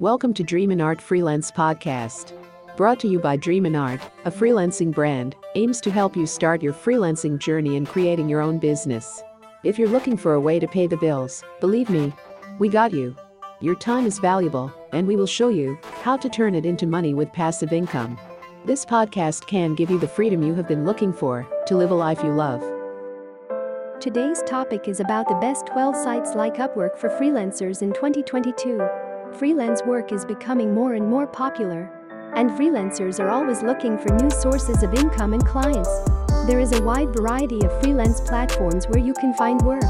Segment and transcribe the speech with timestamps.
[0.00, 2.32] Welcome to Dream and Art Freelance Podcast.
[2.74, 6.62] Brought to you by Dream and Art, a freelancing brand, aims to help you start
[6.62, 9.22] your freelancing journey and creating your own business.
[9.62, 12.14] If you're looking for a way to pay the bills, believe me,
[12.58, 13.14] we got you.
[13.60, 17.12] Your time is valuable, and we will show you how to turn it into money
[17.12, 18.18] with passive income.
[18.64, 21.94] This podcast can give you the freedom you have been looking for to live a
[21.94, 22.62] life you love.
[24.00, 28.80] Today's topic is about the best 12 sites like Upwork for freelancers in 2022.
[29.38, 31.90] Freelance work is becoming more and more popular,
[32.34, 35.88] and freelancers are always looking for new sources of income and clients.
[36.46, 39.84] There is a wide variety of freelance platforms where you can find work.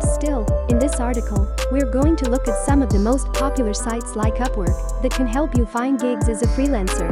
[0.00, 4.14] Still, in this article, we're going to look at some of the most popular sites
[4.16, 7.10] like Upwork that can help you find gigs as a freelancer.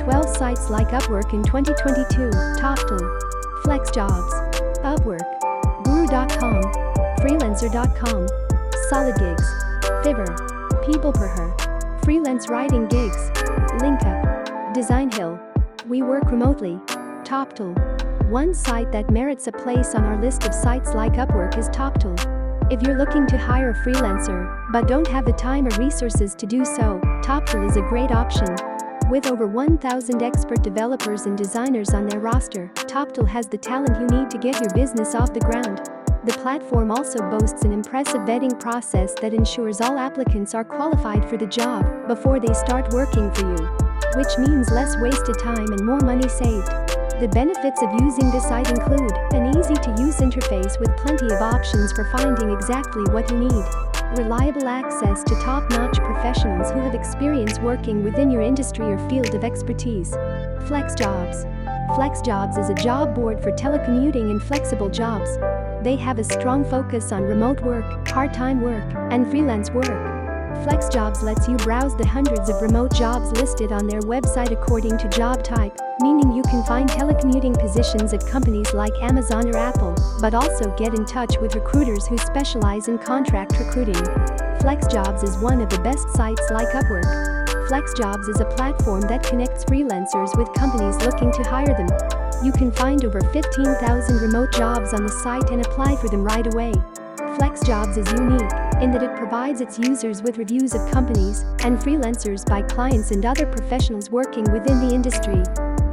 [0.00, 2.30] 12 sites like Upwork in 2022
[2.60, 3.00] Toptal,
[3.64, 6.62] FlexJobs, Upwork, Guru.com,
[7.20, 8.26] Freelancer.com,
[8.90, 10.51] SolidGigs, Fiverr,
[10.84, 13.30] People Per Hour, Freelance Writing Gigs,
[13.80, 15.38] LinkUp, Design Hill.
[15.86, 16.74] We work remotely.
[17.22, 17.72] Toptal.
[18.28, 22.18] One site that merits a place on our list of sites like Upwork is Toptal.
[22.72, 26.46] If you're looking to hire a freelancer but don't have the time or resources to
[26.46, 28.48] do so, Toptal is a great option.
[29.08, 34.18] With over 1,000 expert developers and designers on their roster, Toptal has the talent you
[34.18, 36.01] need to get your business off the ground.
[36.24, 41.36] The platform also boasts an impressive vetting process that ensures all applicants are qualified for
[41.36, 43.68] the job before they start working for you.
[44.14, 46.68] Which means less wasted time and more money saved.
[47.18, 51.42] The benefits of using this site include an easy to use interface with plenty of
[51.42, 53.64] options for finding exactly what you need,
[54.16, 59.34] reliable access to top notch professionals who have experience working within your industry or field
[59.34, 60.12] of expertise.
[60.70, 61.50] FlexJobs.
[61.96, 65.36] FlexJobs is a job board for telecommuting and flexible jobs.
[65.82, 69.86] They have a strong focus on remote work, part time work, and freelance work.
[70.64, 75.08] FlexJobs lets you browse the hundreds of remote jobs listed on their website according to
[75.08, 80.34] job type, meaning you can find telecommuting positions at companies like Amazon or Apple, but
[80.34, 84.04] also get in touch with recruiters who specialize in contract recruiting.
[84.62, 87.48] FlexJobs is one of the best sites like Upwork.
[87.68, 92.21] FlexJobs is a platform that connects freelancers with companies looking to hire them.
[92.42, 96.46] You can find over 15,000 remote jobs on the site and apply for them right
[96.52, 96.72] away.
[97.38, 102.44] FlexJobs is unique in that it provides its users with reviews of companies and freelancers
[102.44, 105.42] by clients and other professionals working within the industry.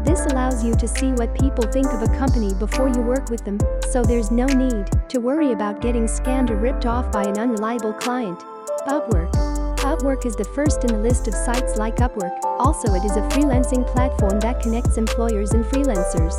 [0.03, 3.45] This allows you to see what people think of a company before you work with
[3.45, 3.59] them,
[3.91, 7.93] so there's no need to worry about getting scammed or ripped off by an unreliable
[7.93, 8.39] client.
[8.88, 9.69] Upwork.
[9.84, 13.22] Upwork is the first in the list of sites like Upwork, also it is a
[13.29, 16.35] freelancing platform that connects employers and freelancers.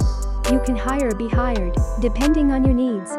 [0.52, 3.10] You can hire or be hired, depending on your needs.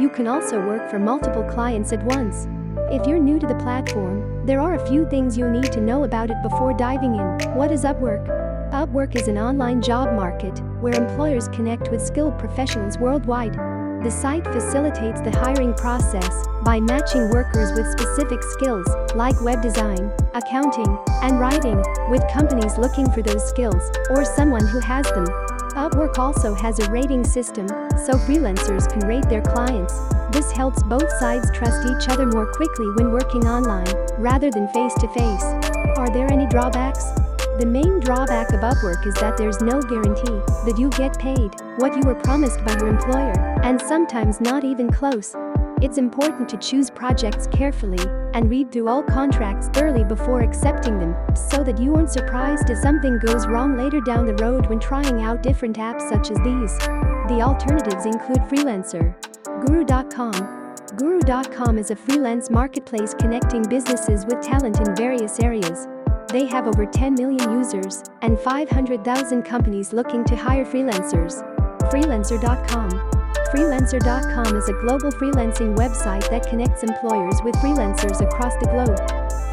[0.00, 2.48] You can also work for multiple clients at once.
[2.90, 6.04] If you're new to the platform, there are a few things you'll need to know
[6.04, 7.54] about it before diving in.
[7.54, 8.26] What is Upwork?
[8.72, 13.75] Upwork is an online job market where employers connect with skilled professionals worldwide.
[14.06, 18.86] The site facilitates the hiring process by matching workers with specific skills
[19.16, 24.78] like web design, accounting, and writing with companies looking for those skills or someone who
[24.78, 25.26] has them.
[25.74, 27.66] Upwork also has a rating system,
[28.06, 29.98] so freelancers can rate their clients.
[30.30, 34.94] This helps both sides trust each other more quickly when working online, rather than face
[35.00, 35.42] to face.
[35.98, 37.04] Are there any drawbacks?
[37.58, 41.96] The main drawback of Upwork is that there's no guarantee that you get paid what
[41.96, 45.34] you were promised by your employer, and sometimes not even close.
[45.80, 51.16] It's important to choose projects carefully and read through all contracts thoroughly before accepting them
[51.34, 55.22] so that you aren't surprised if something goes wrong later down the road when trying
[55.22, 56.76] out different apps such as these.
[57.28, 59.14] The alternatives include Freelancer,
[59.64, 60.76] Guru.com.
[60.96, 65.88] Guru.com is a freelance marketplace connecting businesses with talent in various areas.
[66.28, 71.42] They have over 10 million users and 500,000 companies looking to hire freelancers.
[71.90, 72.90] Freelancer.com.
[73.50, 78.98] Freelancer.com is a global freelancing website that connects employers with freelancers across the globe.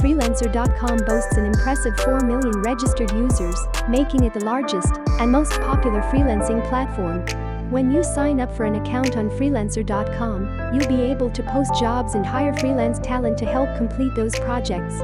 [0.01, 3.55] Freelancer.com boasts an impressive 4 million registered users,
[3.87, 7.23] making it the largest and most popular freelancing platform.
[7.69, 12.15] When you sign up for an account on Freelancer.com, you'll be able to post jobs
[12.15, 14.99] and hire freelance talent to help complete those projects.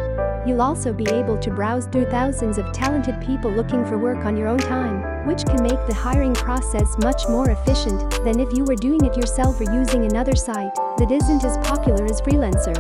[0.50, 4.36] You'll also be able to browse through thousands of talented people looking for work on
[4.36, 8.63] your own time, which can make the hiring process much more efficient than if you
[8.63, 12.75] were doing it yourself or using another site that isn't as popular as Freelancer.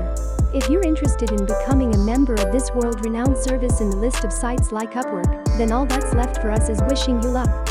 [0.51, 4.23] If you're interested in becoming a member of this world renowned service in the list
[4.23, 7.67] of sites like Upwork, then all that's left for us is wishing you luck.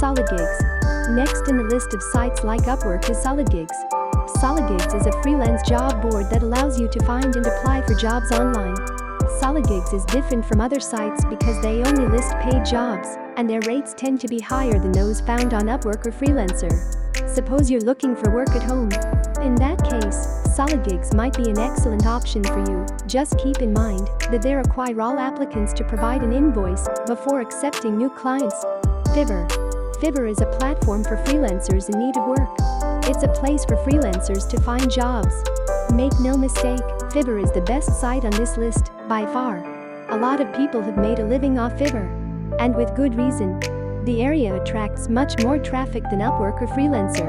[0.00, 1.14] SolidGigs.
[1.14, 3.76] Next in the list of sites like Upwork is SolidGigs.
[4.40, 8.32] SolidGigs is a freelance job board that allows you to find and apply for jobs
[8.32, 8.81] online.
[9.42, 13.92] SolidGigs is different from other sites because they only list paid jobs, and their rates
[13.92, 16.70] tend to be higher than those found on Upwork or Freelancer.
[17.28, 18.92] Suppose you're looking for work at home.
[19.42, 22.86] In that case, SolidGigs might be an excellent option for you.
[23.08, 27.98] Just keep in mind that they require all applicants to provide an invoice before accepting
[27.98, 28.64] new clients.
[29.08, 29.50] Fiverr.
[29.96, 32.48] Fiverr is a platform for freelancers in need of work.
[33.10, 35.34] It's a place for freelancers to find jobs.
[35.92, 36.80] Make no mistake,
[37.12, 39.58] Fiverr is the best site on this list, by far.
[40.08, 42.08] A lot of people have made a living off Fiverr.
[42.58, 43.60] And with good reason.
[44.06, 47.28] The area attracts much more traffic than Upwork or Freelancer.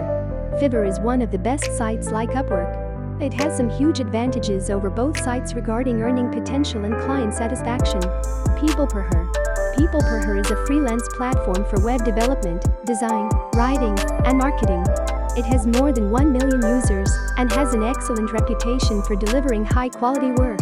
[0.58, 3.22] Fiverr is one of the best sites like Upwork.
[3.22, 8.00] It has some huge advantages over both sites regarding earning potential and client satisfaction.
[8.00, 9.34] PeoplePerHour.
[9.76, 14.86] PeoplePerHour is a freelance platform for web development, design, writing, and marketing.
[15.36, 19.90] It has more than 1 million users and has an excellent reputation for delivering high
[19.90, 20.60] quality work.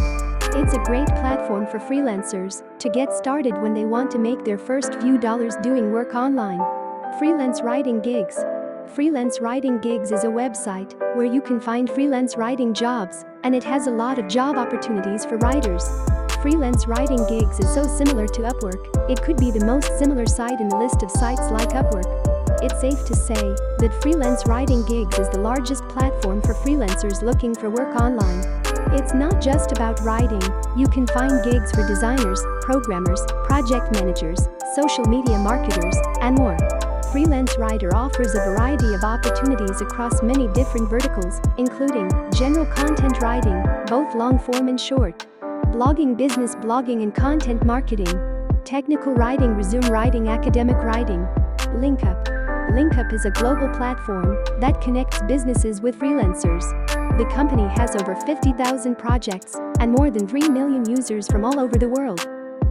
[0.55, 4.57] It's a great platform for freelancers to get started when they want to make their
[4.57, 6.61] first few dollars doing work online.
[7.19, 8.39] Freelance writing gigs.
[8.95, 13.63] Freelance Writing Gigs is a website where you can find freelance writing jobs, and it
[13.63, 15.85] has a lot of job opportunities for writers.
[16.41, 20.59] Freelance Writing Gigs is so similar to Upwork, it could be the most similar site
[20.59, 22.30] in the list of sites like Upwork.
[22.61, 27.55] It's safe to say that Freelance Writing Gigs is the largest platform for freelancers looking
[27.55, 28.43] for work online.
[28.93, 30.41] It's not just about writing,
[30.75, 36.57] you can find gigs for designers, programmers, project managers, social media marketers, and more.
[37.11, 43.63] Freelance Writer offers a variety of opportunities across many different verticals, including general content writing,
[43.87, 45.25] both long form and short,
[45.71, 48.19] blogging, business blogging, and content marketing,
[48.63, 51.27] technical writing, resume writing, academic writing,
[51.75, 52.40] LinkUp.
[52.71, 56.63] LinkUp is a global platform that connects businesses with freelancers.
[57.17, 61.77] The company has over 50,000 projects and more than 3 million users from all over
[61.77, 62.19] the world.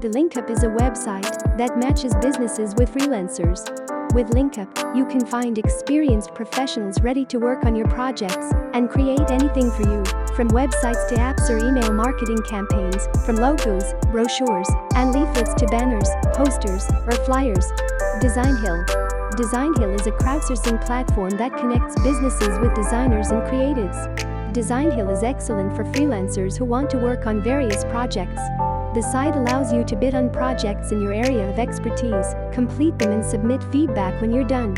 [0.01, 3.69] The LinkUp is a website that matches businesses with freelancers.
[4.15, 9.31] With LinkUp, you can find experienced professionals ready to work on your projects and create
[9.31, 10.03] anything for you,
[10.35, 16.09] from websites to apps or email marketing campaigns, from logos, brochures, and leaflets to banners,
[16.33, 17.71] posters, or flyers.
[19.37, 23.97] Designhill Designhill is a crowdsourcing platform that connects businesses with designers and creatives.
[24.53, 28.41] Designhill is excellent for freelancers who want to work on various projects.
[28.93, 33.13] The site allows you to bid on projects in your area of expertise, complete them
[33.13, 34.75] and submit feedback when you're done.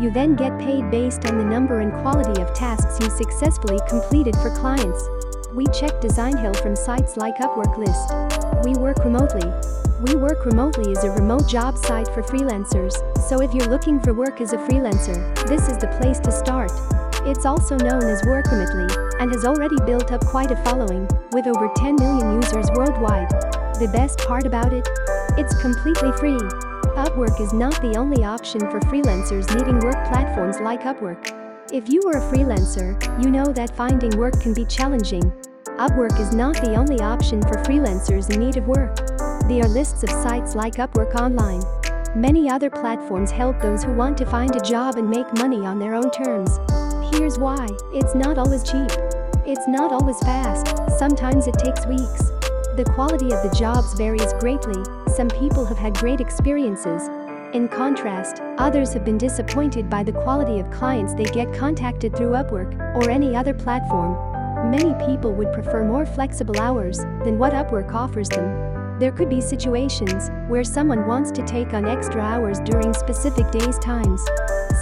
[0.00, 4.34] You then get paid based on the number and quality of tasks you successfully completed
[4.36, 5.08] for clients.
[5.54, 8.64] We check Designhill from sites like Upwork List.
[8.64, 9.48] We work remotely.
[10.02, 12.92] We Work Remotely is a remote job site for freelancers,
[13.28, 15.14] so if you're looking for work as a freelancer,
[15.46, 16.72] this is the place to start.
[17.24, 21.46] It's also known as Work Remotely and has already built up quite a following, with
[21.46, 23.30] over 10 million users worldwide.
[23.78, 24.88] The best part about it?
[25.38, 26.40] It's completely free.
[26.98, 31.30] Upwork is not the only option for freelancers needing work platforms like Upwork.
[31.72, 35.32] If you are a freelancer, you know that finding work can be challenging.
[35.78, 38.98] Upwork is not the only option for freelancers in need of work.
[39.48, 41.62] There are lists of sites like Upwork Online.
[42.14, 45.80] Many other platforms help those who want to find a job and make money on
[45.80, 46.60] their own terms.
[47.12, 48.88] Here's why it's not always cheap.
[49.44, 52.30] It's not always fast, sometimes it takes weeks.
[52.76, 54.80] The quality of the jobs varies greatly,
[55.12, 57.08] some people have had great experiences.
[57.52, 62.30] In contrast, others have been disappointed by the quality of clients they get contacted through
[62.30, 64.70] Upwork or any other platform.
[64.70, 68.71] Many people would prefer more flexible hours than what Upwork offers them.
[68.98, 73.78] There could be situations where someone wants to take on extra hours during specific days
[73.78, 74.22] times.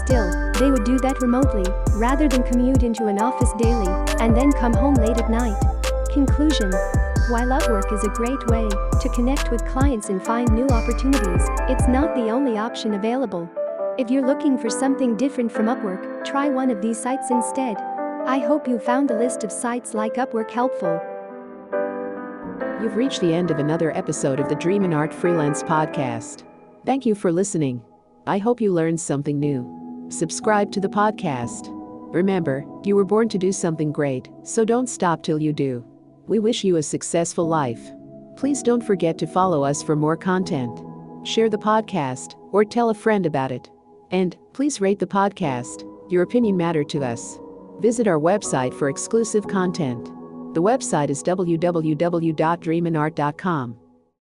[0.05, 1.64] Still, they would do that remotely,
[1.95, 3.88] rather than commute into an office daily
[4.21, 5.59] and then come home late at night.
[6.12, 6.71] Conclusion
[7.31, 11.88] While Upwork is a great way to connect with clients and find new opportunities, it's
[11.88, 13.49] not the only option available.
[13.97, 17.76] If you're looking for something different from Upwork, try one of these sites instead.
[18.26, 21.00] I hope you found the list of sites like Upwork helpful.
[22.81, 26.45] You've reached the end of another episode of the Dream and Art Freelance Podcast.
[26.87, 27.83] Thank you for listening.
[28.27, 30.07] I hope you learned something new.
[30.09, 31.67] Subscribe to the podcast.
[32.11, 35.85] Remember, you were born to do something great, so don't stop till you do.
[36.27, 37.83] We wish you a successful life.
[38.37, 40.81] Please don't forget to follow us for more content.
[41.23, 43.69] Share the podcast or tell a friend about it.
[44.11, 45.85] And please rate the podcast.
[46.11, 47.39] Your opinion matters to us.
[47.81, 50.11] Visit our website for exclusive content.
[50.52, 53.76] The website is www.dreamanart.com.